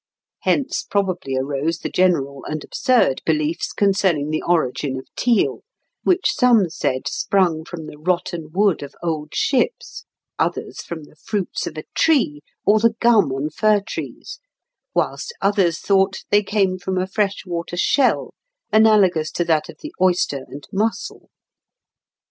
Hence 0.39 0.81
probably 0.81 1.37
arose 1.37 1.77
the 1.77 1.87
general 1.91 2.43
and 2.45 2.63
absurd 2.63 3.21
beliefs 3.23 3.71
concerning 3.71 4.31
the 4.31 4.41
origin 4.41 4.97
of 4.97 5.05
teal, 5.15 5.61
which 6.03 6.33
some 6.33 6.71
said 6.71 7.07
sprung 7.07 7.63
from 7.65 7.85
the 7.85 7.99
rotten 7.99 8.49
wood 8.51 8.81
of 8.81 8.95
old 9.03 9.35
ships, 9.35 10.05
others 10.39 10.81
from 10.81 11.03
the 11.03 11.15
fruits 11.15 11.67
of 11.67 11.77
a 11.77 11.83
tree, 11.93 12.41
or 12.65 12.79
the 12.79 12.95
gum 12.99 13.31
on 13.31 13.51
fir 13.51 13.79
trees, 13.79 14.39
whilst 14.95 15.35
others 15.39 15.77
thought 15.77 16.23
they 16.31 16.41
came 16.41 16.79
from 16.79 16.97
a 16.97 17.05
fresh 17.05 17.45
water 17.45 17.77
shell 17.77 18.33
analogous 18.73 19.29
to 19.33 19.45
that 19.45 19.69
of 19.69 19.77
the 19.83 19.93
oyster 20.01 20.45
and 20.49 20.65
mussel. 20.73 21.29